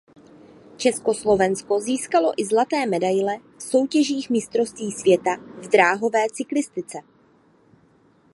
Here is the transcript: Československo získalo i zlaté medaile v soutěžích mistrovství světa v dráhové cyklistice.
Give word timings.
Československo 0.77 1.79
získalo 1.79 2.33
i 2.37 2.45
zlaté 2.45 2.85
medaile 2.85 3.37
v 3.37 3.61
soutěžích 3.63 4.29
mistrovství 4.29 4.91
světa 4.91 5.35
v 5.37 5.67
dráhové 5.67 6.19
cyklistice. 6.33 6.97